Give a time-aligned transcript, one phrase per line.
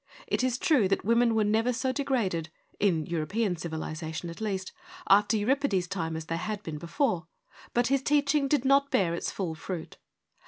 [0.25, 2.49] It is true that women were never so de graded—
[2.89, 4.71] in European civilisation at least—
[5.07, 7.27] after Euripides' time as they had been before;
[7.75, 9.97] but his teaching did not bear its full fruit.